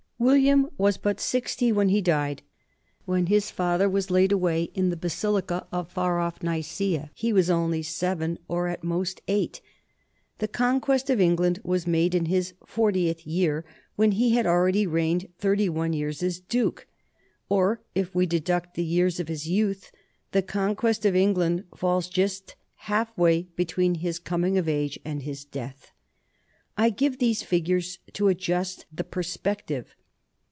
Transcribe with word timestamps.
William 0.23 0.69
was 0.77 0.97
but 0.99 1.19
sixty 1.19 1.71
when 1.71 1.89
he 1.89 1.99
died; 1.99 2.43
when 3.05 3.25
his 3.25 3.49
father 3.49 3.89
was 3.89 4.11
laid 4.11 4.31
away 4.31 4.65
in 4.75 4.91
the 4.91 4.95
basilica 4.95 5.65
of 5.71 5.89
far 5.89 6.19
off 6.19 6.43
Nicaea, 6.43 7.09
he 7.15 7.33
was 7.33 7.49
only 7.49 7.81
seven 7.81 8.37
or 8.47 8.67
at 8.67 8.83
most 8.83 9.19
eight. 9.27 9.61
The 10.37 10.47
conquest 10.47 11.09
of 11.09 11.19
England 11.19 11.59
was 11.63 11.87
made 11.87 12.13
in 12.13 12.25
his 12.27 12.53
fortieth 12.67 13.25
year, 13.25 13.65
when 13.95 14.11
he 14.11 14.35
had 14.35 14.45
already 14.45 14.85
reigned 14.85 15.27
thirty 15.39 15.67
one 15.67 15.91
years 15.91 16.21
as 16.21 16.39
duke. 16.39 16.85
Or, 17.49 17.81
if 17.95 18.13
we 18.13 18.27
deduct 18.27 18.75
the 18.75 18.85
years 18.85 19.19
of 19.19 19.27
his 19.27 19.49
youth, 19.49 19.91
the 20.33 20.43
conquest 20.43 21.03
of 21.03 21.15
England 21.15 21.63
falls 21.75 22.07
just 22.07 22.55
halfway 22.85 23.47
between 23.55 23.95
his 23.95 24.19
coming 24.19 24.55
of 24.59 24.69
age 24.69 24.99
and 25.03 25.23
his 25.23 25.45
death. 25.45 25.89
I 26.77 26.91
give 26.91 27.17
these 27.17 27.41
figures 27.41 27.97
to 28.13 28.27
adjust 28.27 28.85
the 28.93 29.03
perspective. 29.03 29.95